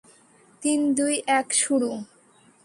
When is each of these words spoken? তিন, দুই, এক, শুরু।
তিন, 0.63 0.79
দুই, 0.93 1.13
এক, 1.39 1.47
শুরু। 1.53 1.89